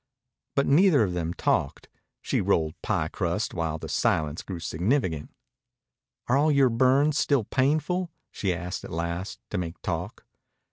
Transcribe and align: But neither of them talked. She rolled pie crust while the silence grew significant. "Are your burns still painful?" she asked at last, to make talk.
But 0.55 0.65
neither 0.65 1.03
of 1.03 1.13
them 1.13 1.31
talked. 1.35 1.87
She 2.23 2.41
rolled 2.41 2.73
pie 2.81 3.07
crust 3.07 3.53
while 3.53 3.77
the 3.77 3.87
silence 3.87 4.41
grew 4.41 4.59
significant. 4.59 5.31
"Are 6.27 6.51
your 6.51 6.69
burns 6.69 7.19
still 7.19 7.43
painful?" 7.43 8.09
she 8.31 8.51
asked 8.51 8.83
at 8.83 8.89
last, 8.91 9.41
to 9.51 9.59
make 9.59 9.79
talk. 9.83 10.25